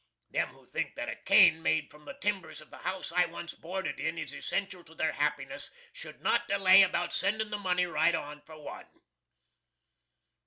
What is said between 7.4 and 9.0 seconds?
the money right on for one.